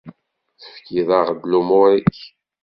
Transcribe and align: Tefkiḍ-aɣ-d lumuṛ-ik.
Tefkiḍ-aɣ-d 0.61 1.41
lumuṛ-ik. 1.51 2.15